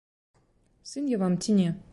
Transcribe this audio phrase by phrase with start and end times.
[0.93, 1.69] Сын я вам ці не?